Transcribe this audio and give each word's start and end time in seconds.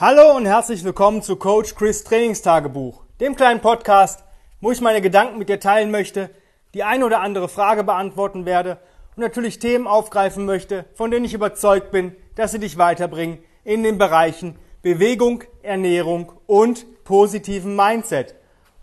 Hallo 0.00 0.34
und 0.34 0.46
herzlich 0.46 0.82
willkommen 0.82 1.20
zu 1.20 1.36
Coach 1.36 1.74
Chris 1.74 2.04
Trainingstagebuch, 2.04 3.02
dem 3.20 3.36
kleinen 3.36 3.60
Podcast, 3.60 4.24
wo 4.62 4.70
ich 4.70 4.80
meine 4.80 5.02
Gedanken 5.02 5.36
mit 5.36 5.50
dir 5.50 5.60
teilen 5.60 5.90
möchte, 5.90 6.30
die 6.72 6.84
eine 6.84 7.04
oder 7.04 7.20
andere 7.20 7.50
Frage 7.50 7.84
beantworten 7.84 8.46
werde 8.46 8.78
und 9.14 9.20
natürlich 9.20 9.58
Themen 9.58 9.86
aufgreifen 9.86 10.46
möchte, 10.46 10.86
von 10.94 11.10
denen 11.10 11.26
ich 11.26 11.34
überzeugt 11.34 11.90
bin, 11.90 12.16
dass 12.34 12.52
sie 12.52 12.58
dich 12.58 12.78
weiterbringen 12.78 13.40
in 13.62 13.82
den 13.82 13.98
Bereichen 13.98 14.56
Bewegung, 14.80 15.44
Ernährung 15.62 16.32
und 16.46 17.04
positiven 17.04 17.76
Mindset. 17.76 18.36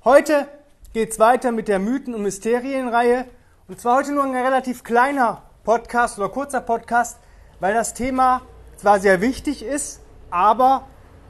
Heute 0.05 0.47
geht's 0.93 1.17
weiter 1.17 1.51
mit 1.51 1.67
der 1.67 1.79
Mythen- 1.79 2.13
und 2.13 2.21
Mysterienreihe 2.21 3.25
und 3.67 3.81
zwar 3.81 3.97
heute 3.97 4.11
nur 4.11 4.23
ein 4.23 4.35
relativ 4.35 4.83
kleiner 4.83 5.41
Podcast 5.63 6.19
oder 6.19 6.29
kurzer 6.29 6.61
Podcast, 6.61 7.17
weil 7.59 7.73
das 7.73 7.95
Thema 7.95 8.43
zwar 8.75 8.99
sehr 8.99 9.19
wichtig 9.19 9.63
ist, 9.65 10.01
aber 10.29 10.85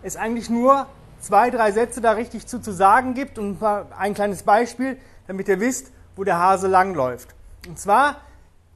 es 0.08 0.16
eigentlich 0.16 0.50
nur 0.50 0.88
zwei, 1.20 1.50
drei 1.50 1.72
Sätze 1.72 2.02
da 2.02 2.12
richtig 2.12 2.48
zu, 2.48 2.60
zu 2.60 2.72
sagen 2.72 3.14
gibt 3.14 3.38
und 3.38 3.62
ein 3.64 4.14
kleines 4.14 4.44
Beispiel, 4.44 4.98
damit 5.28 5.48
ihr 5.48 5.60
wisst, 5.60 5.92
wo 6.16 6.24
der 6.24 6.40
Hase 6.40 6.68
langläuft. 6.68 7.36
Und 7.68 7.78
zwar 7.78 8.22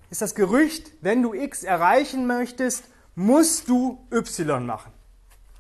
ist 0.10 0.22
das 0.22 0.36
Gerücht, 0.36 0.92
wenn 1.02 1.22
du 1.22 1.34
X 1.34 1.64
erreichen 1.64 2.28
möchtest, 2.28 2.84
musst 3.16 3.70
du 3.70 4.06
Y 4.12 4.66
machen. 4.66 4.92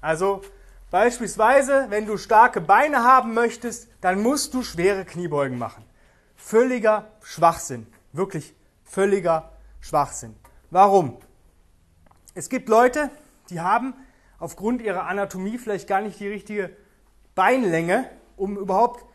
Also 0.01 0.41
beispielsweise, 0.89 1.87
wenn 1.89 2.05
du 2.05 2.17
starke 2.17 2.59
Beine 2.59 3.03
haben 3.03 3.33
möchtest, 3.33 3.87
dann 4.01 4.21
musst 4.21 4.53
du 4.53 4.63
schwere 4.63 5.05
Kniebeugen 5.05 5.57
machen. 5.57 5.85
Völliger 6.35 7.07
Schwachsinn. 7.21 7.87
Wirklich 8.13 8.53
völliger 8.83 9.51
Schwachsinn. 9.79 10.35
Warum? 10.69 11.17
Es 12.33 12.49
gibt 12.49 12.67
Leute, 12.67 13.09
die 13.49 13.61
haben 13.61 13.93
aufgrund 14.41 14.81
ihrer 14.81 15.07
Anatomie 15.07 15.57
vielleicht 15.57 15.87
gar 15.87 16.01
nicht 16.01 16.19
die 16.19 16.27
richtige 16.27 16.75
Beinlänge, 17.35 18.09
um 18.35 18.57
überhaupt 18.57 19.05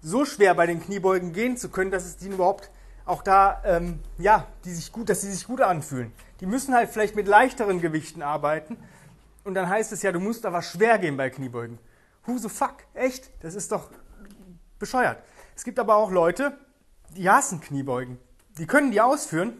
so 0.00 0.24
schwer 0.24 0.54
bei 0.54 0.66
den 0.66 0.80
Kniebeugen 0.80 1.32
gehen 1.32 1.56
zu 1.56 1.68
können, 1.68 1.90
dass 1.90 2.04
es 2.04 2.22
ihnen 2.22 2.34
überhaupt 2.34 2.70
auch 3.04 3.22
da, 3.22 3.60
ähm, 3.64 4.00
ja, 4.16 4.46
die 4.64 4.72
sich 4.72 4.92
gut, 4.92 5.08
dass 5.08 5.20
sie 5.20 5.30
sich 5.30 5.46
gut 5.46 5.60
anfühlen. 5.60 6.12
Die 6.40 6.46
müssen 6.46 6.72
halt 6.72 6.88
vielleicht 6.90 7.16
mit 7.16 7.26
leichteren 7.26 7.80
Gewichten 7.80 8.22
arbeiten 8.22 8.76
und 9.44 9.54
dann 9.54 9.68
heißt 9.68 9.90
es 9.92 10.02
ja, 10.02 10.12
du 10.12 10.20
musst 10.20 10.46
aber 10.46 10.62
schwer 10.62 10.98
gehen 10.98 11.16
bei 11.16 11.30
Kniebeugen. 11.30 11.78
Who 12.24 12.38
the 12.38 12.48
fuck? 12.48 12.76
Echt? 12.94 13.30
Das 13.40 13.56
ist 13.56 13.72
doch 13.72 13.90
bescheuert. 14.78 15.18
Es 15.56 15.64
gibt 15.64 15.80
aber 15.80 15.96
auch 15.96 16.12
Leute, 16.12 16.56
die 17.16 17.28
hassen 17.28 17.60
Kniebeugen. 17.60 18.18
Die 18.56 18.66
können 18.66 18.92
die 18.92 19.00
ausführen, 19.00 19.54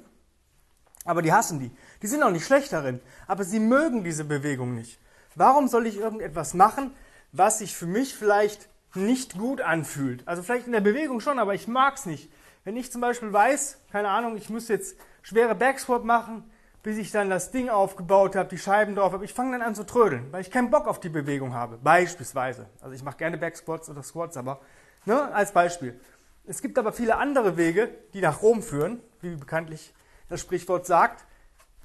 aber 1.04 1.20
die 1.20 1.32
hassen 1.32 1.58
die. 1.58 1.72
Die 2.02 2.06
sind 2.06 2.22
auch 2.22 2.30
nicht 2.30 2.46
schlecht 2.46 2.72
darin, 2.72 3.00
aber 3.26 3.42
sie 3.42 3.58
mögen 3.58 4.04
diese 4.04 4.24
Bewegung 4.24 4.74
nicht. 4.76 5.00
Warum 5.36 5.68
soll 5.68 5.86
ich 5.86 5.98
irgendetwas 5.98 6.54
machen, 6.54 6.94
was 7.30 7.58
sich 7.58 7.76
für 7.76 7.86
mich 7.86 8.14
vielleicht 8.14 8.70
nicht 8.94 9.36
gut 9.36 9.60
anfühlt? 9.60 10.26
Also 10.26 10.42
vielleicht 10.42 10.64
in 10.64 10.72
der 10.72 10.80
Bewegung 10.80 11.20
schon, 11.20 11.38
aber 11.38 11.52
ich 11.52 11.68
mag 11.68 11.96
es 11.96 12.06
nicht. 12.06 12.32
Wenn 12.64 12.74
ich 12.74 12.90
zum 12.90 13.02
Beispiel 13.02 13.30
weiß, 13.30 13.78
keine 13.92 14.08
Ahnung, 14.08 14.38
ich 14.38 14.48
muss 14.48 14.68
jetzt 14.68 14.96
schwere 15.20 15.54
Backsquat 15.54 16.04
machen, 16.04 16.50
bis 16.82 16.96
ich 16.96 17.10
dann 17.10 17.28
das 17.28 17.50
Ding 17.50 17.68
aufgebaut 17.68 18.34
habe, 18.34 18.48
die 18.48 18.56
Scheiben 18.56 18.94
drauf 18.94 19.12
habe, 19.12 19.26
ich 19.26 19.34
fange 19.34 19.52
dann 19.52 19.60
an 19.60 19.74
zu 19.74 19.84
trödeln, 19.84 20.32
weil 20.32 20.40
ich 20.40 20.50
keinen 20.50 20.70
Bock 20.70 20.88
auf 20.88 21.00
die 21.00 21.10
Bewegung 21.10 21.52
habe. 21.52 21.76
Beispielsweise. 21.76 22.70
Also 22.80 22.94
ich 22.94 23.02
mache 23.02 23.18
gerne 23.18 23.36
Backsquats 23.36 23.90
oder 23.90 24.02
Squats, 24.02 24.38
aber 24.38 24.60
ne, 25.04 25.34
als 25.34 25.52
Beispiel. 25.52 26.00
Es 26.46 26.62
gibt 26.62 26.78
aber 26.78 26.94
viele 26.94 27.16
andere 27.16 27.58
Wege, 27.58 27.90
die 28.14 28.22
nach 28.22 28.40
Rom 28.40 28.62
führen, 28.62 29.02
wie 29.20 29.36
bekanntlich 29.36 29.92
das 30.30 30.40
Sprichwort 30.40 30.86
sagt, 30.86 31.26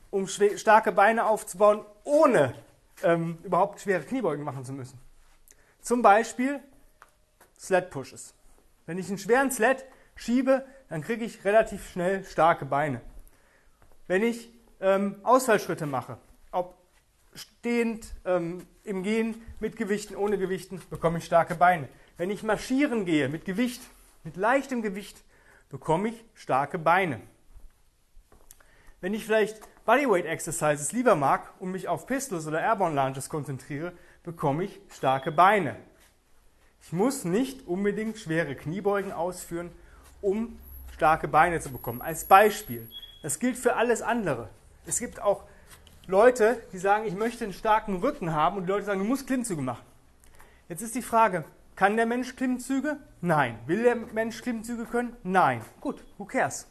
um 0.09 0.27
starke 0.27 0.93
Beine 0.93 1.25
aufzubauen, 1.25 1.83
ohne 2.05 2.53
ähm, 3.03 3.37
überhaupt 3.43 3.81
schwere 3.81 4.03
Kniebeugen 4.03 4.43
machen 4.43 4.65
zu 4.65 4.73
müssen. 4.73 4.99
Zum 5.81 6.01
Beispiel 6.01 6.59
Sled 7.57 7.89
Pushes. 7.89 8.33
Wenn 8.85 8.97
ich 8.97 9.07
einen 9.07 9.17
schweren 9.17 9.51
Sled 9.51 9.85
schiebe, 10.15 10.65
dann 10.89 11.01
kriege 11.01 11.25
ich 11.25 11.43
relativ 11.45 11.89
schnell 11.91 12.23
starke 12.25 12.65
Beine. 12.65 13.01
Wenn 14.07 14.23
ich 14.23 14.51
ähm, 14.79 15.19
Ausfallschritte 15.23 15.85
mache, 15.85 16.17
ob 16.51 16.75
stehend, 17.33 18.13
ähm, 18.25 18.65
im 18.83 19.03
Gehen, 19.03 19.41
mit 19.59 19.75
Gewichten, 19.75 20.15
ohne 20.15 20.37
Gewichten, 20.37 20.81
bekomme 20.89 21.19
ich 21.19 21.25
starke 21.25 21.55
Beine. 21.55 21.87
Wenn 22.17 22.29
ich 22.29 22.43
marschieren 22.43 23.05
gehe 23.05 23.29
mit 23.29 23.45
Gewicht, 23.45 23.81
mit 24.23 24.35
leichtem 24.35 24.81
Gewicht, 24.81 25.23
bekomme 25.69 26.09
ich 26.09 26.25
starke 26.33 26.77
Beine. 26.77 27.21
Wenn 28.99 29.13
ich 29.13 29.25
vielleicht 29.25 29.59
Bodyweight 29.91 30.25
Exercises 30.25 30.93
lieber 30.93 31.17
mag 31.17 31.51
und 31.59 31.71
mich 31.71 31.89
auf 31.89 32.07
Pistols 32.07 32.47
oder 32.47 32.61
Airborne 32.61 32.95
Lunges 32.95 33.27
konzentriere, 33.27 33.91
bekomme 34.23 34.63
ich 34.63 34.79
starke 34.89 35.33
Beine. 35.33 35.75
Ich 36.81 36.93
muss 36.93 37.25
nicht 37.25 37.67
unbedingt 37.67 38.17
schwere 38.17 38.55
Kniebeugen 38.55 39.11
ausführen, 39.11 39.69
um 40.21 40.57
starke 40.93 41.27
Beine 41.27 41.59
zu 41.59 41.73
bekommen. 41.73 42.01
Als 42.01 42.23
Beispiel. 42.23 42.89
Das 43.21 43.37
gilt 43.37 43.57
für 43.57 43.75
alles 43.75 44.01
andere. 44.01 44.47
Es 44.85 44.97
gibt 44.97 45.21
auch 45.21 45.43
Leute, 46.07 46.63
die 46.71 46.77
sagen, 46.77 47.05
ich 47.05 47.15
möchte 47.15 47.43
einen 47.43 47.51
starken 47.51 47.97
Rücken 47.97 48.33
haben 48.33 48.55
und 48.55 48.67
die 48.67 48.71
Leute 48.71 48.85
sagen, 48.85 49.01
du 49.01 49.05
musst 49.05 49.27
Klimmzüge 49.27 49.61
machen. 49.61 49.83
Jetzt 50.69 50.83
ist 50.83 50.95
die 50.95 51.01
Frage, 51.01 51.43
kann 51.75 51.97
der 51.97 52.05
Mensch 52.05 52.37
Klimmzüge? 52.37 52.95
Nein. 53.19 53.59
Will 53.65 53.83
der 53.83 53.97
Mensch 53.97 54.41
Klimmzüge 54.41 54.85
können? 54.85 55.17
Nein. 55.23 55.59
Gut, 55.81 56.01
who 56.17 56.23
cares? 56.23 56.65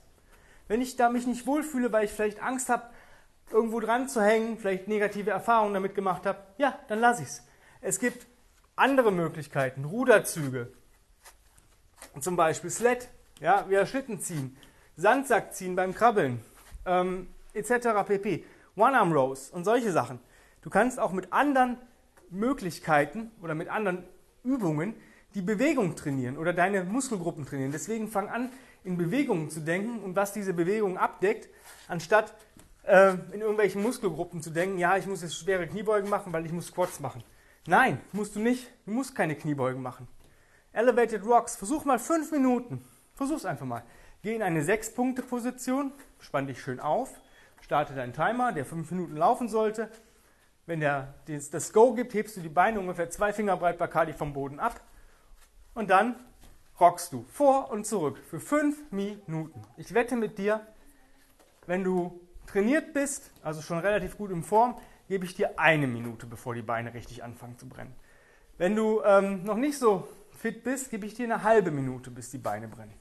Wenn 0.68 0.80
ich 0.80 0.96
da 0.96 1.10
mich 1.10 1.26
nicht 1.26 1.46
wohlfühle, 1.46 1.92
weil 1.92 2.04
ich 2.04 2.12
vielleicht 2.12 2.42
Angst 2.42 2.70
habe, 2.70 2.84
irgendwo 3.52 3.80
dran 3.80 4.08
zu 4.08 4.22
hängen, 4.22 4.58
vielleicht 4.58 4.88
negative 4.88 5.30
Erfahrungen 5.30 5.74
damit 5.74 5.94
gemacht 5.94 6.26
habe, 6.26 6.38
ja, 6.58 6.78
dann 6.88 7.00
lasse 7.00 7.22
ich 7.22 7.28
es. 7.28 7.42
Es 7.80 7.98
gibt 7.98 8.26
andere 8.76 9.12
Möglichkeiten, 9.12 9.84
Ruderzüge, 9.84 10.72
zum 12.20 12.36
Beispiel 12.36 12.70
Sled, 12.70 13.08
ja, 13.40 13.68
wieder 13.68 13.86
Schlitten 13.86 14.20
ziehen, 14.20 14.56
Sandsack 14.96 15.54
ziehen 15.54 15.76
beim 15.76 15.94
Krabbeln, 15.94 16.40
ähm, 16.86 17.28
etc. 17.54 18.04
pp. 18.06 18.44
One-Arm 18.76 19.12
Rows 19.12 19.50
und 19.50 19.64
solche 19.64 19.92
Sachen. 19.92 20.20
Du 20.62 20.70
kannst 20.70 20.98
auch 20.98 21.12
mit 21.12 21.32
anderen 21.32 21.78
Möglichkeiten 22.30 23.30
oder 23.42 23.54
mit 23.54 23.68
anderen 23.68 24.04
Übungen 24.44 24.94
die 25.34 25.42
Bewegung 25.42 25.96
trainieren 25.96 26.36
oder 26.38 26.52
deine 26.52 26.84
Muskelgruppen 26.84 27.46
trainieren. 27.46 27.72
Deswegen 27.72 28.08
fang 28.08 28.28
an, 28.28 28.50
in 28.84 28.96
Bewegungen 28.96 29.50
zu 29.50 29.60
denken 29.60 30.00
und 30.00 30.16
was 30.16 30.32
diese 30.32 30.54
Bewegung 30.54 30.96
abdeckt, 30.96 31.48
anstatt 31.88 32.34
äh, 32.90 33.14
in 33.32 33.40
irgendwelchen 33.40 33.82
Muskelgruppen 33.82 34.42
zu 34.42 34.50
denken, 34.50 34.76
ja, 34.78 34.96
ich 34.96 35.06
muss 35.06 35.22
jetzt 35.22 35.36
schwere 35.36 35.66
Kniebeugen 35.66 36.10
machen, 36.10 36.32
weil 36.32 36.44
ich 36.44 36.52
muss 36.52 36.66
Squats 36.66 36.98
machen. 36.98 37.22
Nein, 37.66 38.00
musst 38.12 38.34
du 38.34 38.40
nicht. 38.40 38.68
Du 38.84 38.92
musst 38.92 39.14
keine 39.14 39.36
Kniebeugen 39.36 39.80
machen. 39.80 40.08
Elevated 40.72 41.24
Rocks, 41.24 41.56
versuch 41.56 41.84
mal 41.84 41.98
fünf 41.98 42.32
Minuten. 42.32 42.84
Versuch's 43.14 43.44
einfach 43.44 43.66
mal. 43.66 43.84
Geh 44.22 44.34
in 44.34 44.42
eine 44.42 44.62
Sechs-Punkte-Position, 44.62 45.92
spann 46.18 46.46
dich 46.46 46.60
schön 46.60 46.80
auf, 46.80 47.20
starte 47.60 47.94
deinen 47.94 48.12
Timer, 48.12 48.52
der 48.52 48.64
fünf 48.64 48.90
Minuten 48.90 49.16
laufen 49.16 49.48
sollte. 49.48 49.88
Wenn 50.66 50.80
der 50.80 51.14
das 51.26 51.72
Go 51.72 51.94
gibt, 51.94 52.12
hebst 52.14 52.36
du 52.36 52.40
die 52.40 52.48
Beine 52.48 52.80
ungefähr 52.80 53.08
zwei 53.10 53.32
Finger 53.32 53.56
breit 53.56 53.78
Bacardi 53.78 54.12
vom 54.12 54.32
Boden 54.32 54.60
ab 54.60 54.80
und 55.74 55.90
dann 55.90 56.16
rockst 56.78 57.12
du 57.12 57.24
vor 57.28 57.70
und 57.70 57.86
zurück 57.86 58.18
für 58.28 58.40
fünf 58.40 58.78
Minuten. 58.90 59.62
Ich 59.76 59.94
wette 59.94 60.16
mit 60.16 60.38
dir, 60.38 60.66
wenn 61.66 61.84
du 61.84 62.20
trainiert 62.50 62.92
bist, 62.92 63.30
also 63.42 63.62
schon 63.62 63.78
relativ 63.78 64.16
gut 64.16 64.30
in 64.30 64.42
Form, 64.42 64.76
gebe 65.08 65.24
ich 65.24 65.34
dir 65.34 65.58
eine 65.58 65.86
Minute, 65.86 66.26
bevor 66.26 66.54
die 66.54 66.62
Beine 66.62 66.94
richtig 66.94 67.22
anfangen 67.22 67.58
zu 67.58 67.68
brennen. 67.68 67.94
Wenn 68.58 68.76
du 68.76 69.02
ähm, 69.02 69.44
noch 69.44 69.56
nicht 69.56 69.78
so 69.78 70.08
fit 70.32 70.62
bist, 70.62 70.90
gebe 70.90 71.06
ich 71.06 71.14
dir 71.14 71.24
eine 71.24 71.42
halbe 71.42 71.70
Minute, 71.70 72.10
bis 72.10 72.30
die 72.30 72.38
Beine 72.38 72.68
brennen. 72.68 72.94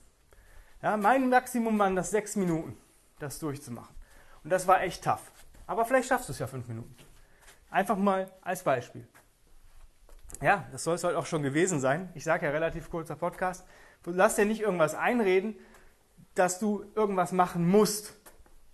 Ja, 0.82 0.96
mein 0.98 1.30
Maximum 1.30 1.78
waren 1.78 1.96
das 1.96 2.12
sechs 2.12 2.36
Minuten, 2.36 2.78
das 3.20 3.40
durchzumachen. 3.40 3.96
Und 4.44 4.50
das 4.52 4.68
war 4.68 4.82
echt 4.82 5.04
tough. 5.04 5.32
Aber 5.68 5.86
vielleicht 5.86 6.08
schaffst 6.08 6.30
du 6.30 6.34
es 6.34 6.40
ja 6.40 6.48
fünf 6.48 6.68
Minuten. 6.68 6.96
Einfach 7.70 7.98
mal 7.98 8.32
als 8.42 8.64
Beispiel. 8.64 9.08
Ja, 10.41 10.68
das 10.72 10.84
soll 10.84 10.96
es 10.96 11.03
heute 11.03 11.18
auch 11.18 11.26
schon 11.26 11.44
gewesen 11.44 11.79
sein. 11.79 12.09
Ich 12.16 12.23
sage 12.23 12.46
ja 12.46 12.52
relativ 12.52 12.90
kurzer 12.90 13.16
Podcast. 13.16 13.68
Lass 14.06 14.35
dir 14.35 14.46
nicht 14.46 14.62
irgendwas 14.62 14.96
einreden, 14.96 15.56
dass 16.34 16.59
du 16.59 16.85
irgendwas 16.96 17.32
machen 17.34 17.68
musst. 17.68 18.14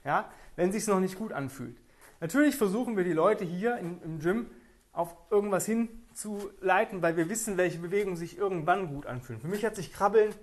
Ja, 0.04 0.30
wenn 0.56 0.70
es 0.70 0.76
sich 0.76 0.88
noch 0.88 1.00
nicht 1.00 1.18
gut 1.18 1.32
anfühlt. 1.32 1.78
Natürlich 2.20 2.56
versuchen 2.56 2.98
wir 2.98 3.04
die 3.04 3.14
Leute 3.14 3.44
hier 3.44 3.78
im, 3.78 4.02
im 4.04 4.20
Gym 4.20 4.48
auf 4.94 5.16
irgendwas 5.30 5.66
hinzuleiten, 5.66 7.02
weil 7.02 7.18
wir 7.18 7.30
wissen, 7.30 7.58
welche 7.58 7.80
Bewegungen 7.80 8.16
sich 8.16 8.38
irgendwann 8.38 8.88
gut 8.88 9.06
anfühlen. 9.06 9.42
Für 9.42 9.48
mich 9.48 9.66
hat 9.66 9.76
sich 9.76 9.92
Krabbeln 9.92 10.34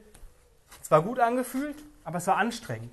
zwar 0.83 1.03
gut 1.03 1.19
angefühlt, 1.19 1.77
aber 2.05 2.19
es 2.19 2.27
war 2.27 2.37
anstrengend. 2.37 2.93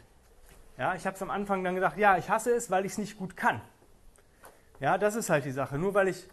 Ja, 0.77 0.95
ich 0.95 1.05
habe 1.05 1.15
es 1.15 1.21
am 1.21 1.29
Anfang 1.29 1.63
dann 1.63 1.75
gedacht, 1.75 1.97
ja, 1.97 2.17
ich 2.17 2.29
hasse 2.29 2.51
es, 2.51 2.71
weil 2.71 2.85
ich 2.85 2.93
es 2.93 2.97
nicht 2.97 3.17
gut 3.17 3.35
kann. 3.35 3.61
Ja, 4.79 4.97
das 4.97 5.15
ist 5.15 5.29
halt 5.29 5.43
die 5.43 5.51
Sache. 5.51 5.77
Nur 5.77 5.93
weil 5.93 6.07
ich 6.07 6.25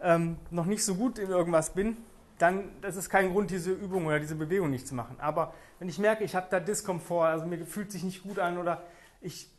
ähm, 0.00 0.36
noch 0.50 0.66
nicht 0.66 0.84
so 0.84 0.94
gut 0.94 1.18
in 1.18 1.30
irgendwas 1.30 1.72
bin, 1.72 1.96
dann 2.38 2.70
das 2.82 2.96
ist 2.96 3.08
kein 3.08 3.32
Grund, 3.32 3.50
diese 3.50 3.72
Übung 3.72 4.06
oder 4.06 4.20
diese 4.20 4.34
Bewegung 4.34 4.70
nicht 4.70 4.86
zu 4.86 4.94
machen. 4.94 5.16
Aber 5.18 5.54
wenn 5.78 5.88
ich 5.88 5.98
merke, 5.98 6.22
ich 6.22 6.36
habe 6.36 6.46
da 6.50 6.60
Diskomfort, 6.60 7.26
also 7.26 7.46
mir 7.46 7.64
fühlt 7.64 7.90
sich 7.90 8.04
nicht 8.04 8.22
gut 8.22 8.38
an 8.38 8.58
oder 8.58 8.82
ich 9.20 9.50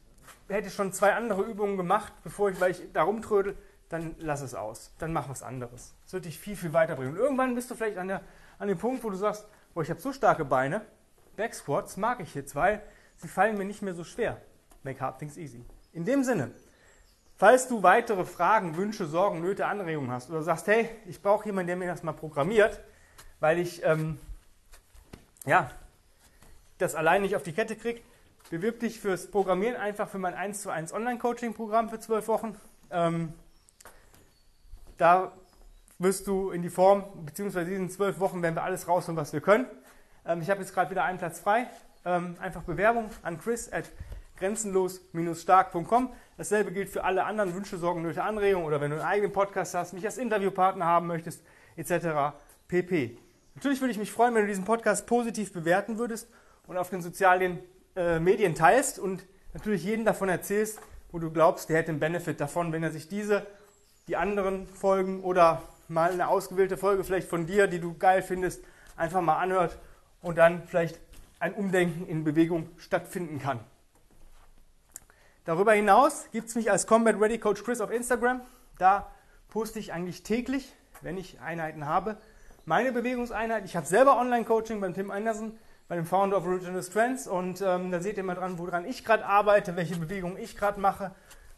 hätte 0.48 0.70
schon 0.70 0.94
zwei 0.94 1.14
andere 1.14 1.44
Übungen 1.44 1.78
gemacht, 1.78 2.14
bevor 2.24 2.50
ich, 2.50 2.60
weil 2.60 2.72
ich 2.72 2.82
da 2.94 3.04
rumtrödel, 3.04 3.58
dann 3.90 4.16
lass 4.20 4.42
es 4.42 4.56
aus. 4.56 4.94
Dann 5.00 5.14
mach 5.14 5.30
was 5.30 5.44
anderes. 5.44 5.96
Das 6.04 6.14
wird 6.14 6.26
dich 6.26 6.40
viel, 6.40 6.56
viel 6.56 6.74
weiterbringen. 6.74 7.14
Und 7.14 7.20
irgendwann 7.20 7.56
bist 7.56 7.72
du 7.72 7.76
vielleicht 7.76 7.98
an, 7.98 8.08
der, 8.08 8.22
an 8.58 8.68
dem 8.68 8.78
Punkt, 8.78 9.04
wo 9.04 9.10
du 9.10 9.16
sagst, 9.16 9.48
boah, 9.74 9.82
ich 9.82 9.90
habe 9.90 10.00
so 10.00 10.14
starke 10.14 10.46
Beine, 10.46 10.86
Backsquats 11.36 11.98
mag 11.98 12.20
ich 12.20 12.36
jetzt, 12.36 12.56
weil 12.56 12.82
sie 13.18 13.28
fallen 13.28 13.58
mir 13.58 13.66
nicht 13.66 13.82
mehr 13.82 13.94
so 13.94 14.04
schwer. 14.04 14.42
Make 14.84 15.00
hard 15.00 15.20
things 15.20 15.38
easy. 15.38 15.64
In 15.94 16.06
dem 16.06 16.24
Sinne, 16.24 16.52
falls 17.36 17.68
du 17.68 17.82
weitere 17.84 18.26
Fragen, 18.26 18.78
Wünsche, 18.78 19.06
Sorgen, 19.06 19.42
Nöte, 19.42 19.66
Anregungen 19.66 20.12
hast 20.12 20.30
oder 20.30 20.44
sagst, 20.44 20.68
hey, 20.68 20.90
ich 21.06 21.22
brauche 21.22 21.46
jemanden, 21.46 21.68
der 21.68 21.76
mir 21.78 21.88
das 21.88 22.04
mal 22.04 22.14
programmiert, 22.14 22.80
weil 23.40 23.58
ich 23.58 23.84
ähm, 23.84 24.20
ja, 25.46 25.72
das 26.78 26.96
allein 26.96 27.22
nicht 27.22 27.36
auf 27.36 27.44
die 27.44 27.54
Kette 27.54 27.76
kriege, 27.76 28.02
bewirb 28.50 28.80
dich 28.80 29.00
fürs 29.00 29.30
Programmieren 29.30 29.76
einfach 29.76 30.10
für 30.10 30.18
mein 30.18 30.34
1 30.34 30.62
zu 30.62 30.70
1 30.70 30.94
Online-Coaching-Programm 30.94 31.90
für 31.90 32.00
zwölf 32.00 32.28
Wochen. 32.28 32.56
Ähm, 32.92 33.34
da 34.98 35.32
wirst 36.00 36.28
du 36.28 36.52
in 36.52 36.62
die 36.62 36.70
Form, 36.70 37.04
beziehungsweise 37.26 37.74
in 37.74 37.90
zwölf 37.90 38.20
Wochen 38.20 38.42
werden 38.42 38.56
wir 38.56 38.64
alles 38.64 38.88
rausholen, 38.88 39.18
was 39.18 39.34
wir 39.34 39.42
können. 39.42 39.66
Ähm, 40.26 40.42
ich 40.42 40.50
habe 40.50 40.62
jetzt 40.62 40.74
gerade 40.74 40.90
wieder 40.90 41.04
einen 41.04 41.18
Platz 41.18 41.40
frei. 41.40 41.68
Ähm, 42.06 42.36
einfach 42.40 42.64
Bewerbung 42.64 43.10
an 43.24 43.40
chris 43.40 43.72
at 43.72 43.86
grenzenlos-stark.com. 44.38 46.14
Dasselbe 46.38 46.72
gilt 46.72 46.90
für 46.90 47.04
alle 47.04 47.26
anderen 47.26 47.54
Wünsche, 47.54 47.78
Sorgen, 47.78 48.02
Nöte, 48.02 48.24
Anregungen 48.24 48.66
oder 48.66 48.80
wenn 48.80 48.92
du 48.92 48.98
einen 48.98 49.06
eigenen 49.06 49.34
Podcast 49.34 49.76
hast, 49.76 49.94
mich 49.94 50.06
als 50.06 50.18
Interviewpartner 50.18 50.86
haben 50.86 51.08
möchtest, 51.08 51.44
etc. 51.76 52.36
pp. 52.68 53.18
Natürlich 53.56 53.82
würde 53.82 53.92
ich 53.92 53.98
mich 53.98 54.12
freuen, 54.12 54.34
wenn 54.36 54.44
du 54.44 54.48
diesen 54.48 54.64
Podcast 54.64 55.06
positiv 55.06 55.52
bewerten 55.52 55.98
würdest 55.98 56.30
und 56.68 56.78
auf 56.78 56.90
den 56.90 57.02
sozialen 57.02 57.60
äh, 57.96 58.20
Medien 58.20 58.56
teilst 58.56 59.00
und 59.00 59.26
natürlich 59.54 59.84
jeden 59.84 60.06
davon 60.06 60.30
erzählst, 60.30 60.80
wo 61.12 61.20
du 61.20 61.32
glaubst, 61.32 61.70
der 61.70 61.78
hätte 61.78 61.90
einen 61.90 62.00
Benefit 62.00 62.40
davon, 62.40 62.72
wenn 62.72 62.84
er 62.84 62.92
sich 62.92 63.08
diese, 63.08 63.46
die 64.08 64.16
anderen 64.16 64.68
Folgen 64.68 65.24
oder 65.24 65.64
mal 65.88 66.12
eine 66.12 66.28
ausgewählte 66.28 66.78
Folge 66.78 67.04
vielleicht 67.04 67.28
von 67.28 67.46
dir, 67.46 67.68
die 67.68 67.80
du 67.80 67.98
geil 67.98 68.22
findest, 68.22 68.64
einfach 68.96 69.22
mal 69.22 69.38
anhört 69.38 69.78
und 70.22 70.38
dann 70.38 70.64
vielleicht 70.68 71.00
ein 71.40 71.54
Umdenken 71.54 72.08
in 72.08 72.24
Bewegung 72.24 72.70
stattfinden 72.78 73.40
kann. 73.40 73.60
Darüber 75.46 75.74
hinaus 75.74 76.28
gibt 76.32 76.50
es 76.50 76.56
mich 76.56 76.70
als 76.70 76.86
Combat 76.86 77.20
Ready 77.20 77.40
Coach 77.40 77.64
Chris 77.64 77.82
auf 77.82 77.92
Instagram. 77.92 78.42
Da 78.78 79.10
poste 79.48 79.80
ich 79.80 79.94
eigentlich 79.94 80.22
täglich, 80.22 80.72
wenn 81.02 81.18
ich 81.18 81.40
Einheiten 81.42 81.86
habe, 81.86 82.18
meine 82.66 82.92
Bewegungseinheit. 82.92 83.66
Ich 83.66 83.76
habe 83.76 83.88
selber 83.88 84.20
Online-Coaching 84.20 84.80
beim 84.80 84.94
Tim 84.94 85.10
Anderson, 85.10 85.58
bei 85.90 85.96
dem 85.96 86.06
Founder 86.06 86.38
of 86.38 86.46
Original 86.46 86.84
Strengths 86.84 87.28
und 87.28 87.62
ähm, 87.62 87.92
da 87.92 88.00
seht 88.00 88.16
ihr 88.16 88.24
mal 88.24 88.36
dran, 88.36 88.60
woran 88.60 88.86
ich 88.86 89.04
gerade 89.04 89.26
arbeite, 89.26 89.76
welche 89.76 89.96
Bewegungen 89.98 90.38
ich 90.38 90.56
gerade 90.56 90.80
mache. 90.80 91.12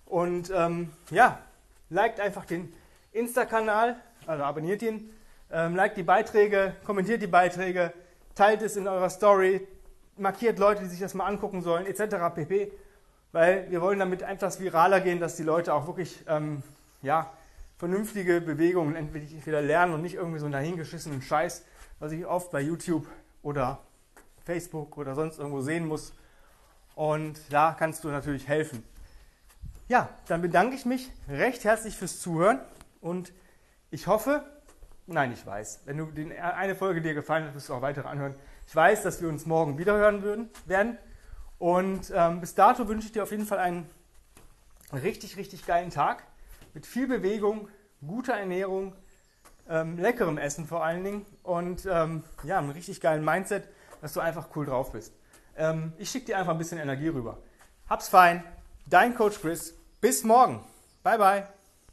Und 0.06 0.52
ähm, 0.56 0.90
ja, 1.12 1.40
liked 1.90 2.22
einfach 2.22 2.46
den 2.46 2.74
Insta-Kanal, 3.12 3.98
also 4.26 4.44
abonniert 4.44 4.82
ihn, 4.84 5.14
ähm, 5.52 5.76
liked 5.76 5.98
die 5.98 6.04
Beiträge, 6.04 6.74
kommentiert 6.86 7.22
die 7.22 7.28
Beiträge, 7.28 7.92
teilt 8.34 8.62
es 8.62 8.78
in 8.78 8.88
eurer 8.88 9.10
Story, 9.10 9.68
markiert 10.16 10.60
Leute, 10.60 10.84
die 10.84 10.88
sich 10.88 11.02
das 11.02 11.14
mal 11.14 11.26
angucken 11.26 11.62
sollen, 11.62 11.86
etc. 11.86 12.34
pp. 12.34 12.72
Weil 13.34 13.70
wir 13.70 13.82
wollen 13.82 14.00
damit 14.00 14.22
etwas 14.22 14.62
viraler 14.62 15.02
gehen, 15.02 15.20
dass 15.20 15.36
die 15.36 15.44
Leute 15.44 15.74
auch 15.74 15.88
wirklich 15.88 16.24
ähm, 16.30 16.64
ja, 17.02 17.34
vernünftige 17.78 18.40
Bewegungen 18.40 18.96
entweder 18.96 19.62
lernen 19.62 19.94
und 19.94 20.02
nicht 20.02 20.16
irgendwie 20.16 20.40
so 20.40 20.46
einen 20.46 20.54
dahingeschissenen 20.54 21.22
Scheiß, 21.22 21.66
was 22.00 22.14
ich 22.14 22.26
oft 22.26 22.50
bei 22.52 22.62
YouTube 22.62 23.08
oder 23.44 23.80
Facebook 24.44 24.98
oder 24.98 25.16
sonst 25.16 25.40
irgendwo 25.40 25.62
sehen 25.62 25.88
muss. 25.88 26.14
Und 26.96 27.40
da 27.50 27.76
kannst 27.78 28.04
du 28.04 28.10
natürlich 28.10 28.48
helfen. 28.48 28.84
Ja, 29.88 30.10
dann 30.28 30.42
bedanke 30.42 30.76
ich 30.76 30.86
mich 30.86 31.12
recht 31.28 31.64
herzlich 31.64 31.98
fürs 31.98 32.20
Zuhören 32.20 32.60
und 33.02 33.34
ich 33.90 34.08
hoffe, 34.08 34.46
nein, 35.08 35.34
ich 35.34 35.46
weiß, 35.46 35.82
wenn 35.86 35.98
du 35.98 36.06
den, 36.06 36.32
eine 36.32 36.76
Folge 36.76 37.02
dir 37.02 37.14
gefallen 37.14 37.46
hat, 37.46 37.56
wirst 37.56 37.70
du 37.70 37.74
auch 37.74 37.82
weitere 37.82 38.08
anhören. 38.08 38.36
Ich 38.68 38.76
weiß, 38.76 39.04
dass 39.04 39.22
wir 39.22 39.28
uns 39.28 39.46
morgen 39.46 39.78
wieder 39.78 39.98
hören 39.98 40.24
würden, 40.24 40.50
werden. 40.66 40.98
Und 41.60 42.12
ähm, 42.16 42.40
bis 42.40 42.56
dato 42.56 42.88
wünsche 42.88 43.08
ich 43.08 43.12
dir 43.12 43.24
auf 43.24 43.32
jeden 43.32 43.46
Fall 43.46 43.60
einen 43.60 43.90
richtig, 44.94 45.38
richtig 45.38 45.66
geilen 45.66 45.90
Tag 45.90 46.24
mit 46.74 46.86
viel 46.86 47.08
Bewegung, 47.08 47.68
guter 48.06 48.34
Ernährung, 48.34 48.96
ähm, 49.70 49.98
leckerem 49.98 50.38
Essen 50.38 50.66
vor 50.66 50.84
allen 50.84 51.04
Dingen 51.04 51.26
und 51.44 51.86
ähm, 51.86 52.24
ja, 52.44 52.58
einem 52.58 52.72
richtig 52.72 53.02
geilen 53.02 53.24
Mindset, 53.24 53.68
dass 54.02 54.14
du 54.14 54.20
einfach 54.20 54.50
cool 54.56 54.66
drauf 54.66 54.92
bist. 54.92 55.14
Ähm, 55.56 55.94
ich 55.98 56.10
schicke 56.10 56.28
dir 56.28 56.38
einfach 56.38 56.52
ein 56.52 56.58
bisschen 56.58 56.80
Energie 56.80 57.10
rüber. 57.10 57.38
Hab's 57.90 58.10
fein. 58.10 58.44
Dein 58.88 59.16
Coach 59.16 59.40
Chris. 59.40 59.76
Bis 60.02 60.24
morgen. 60.24 60.64
Bye, 61.04 61.18
bye. 61.18 61.61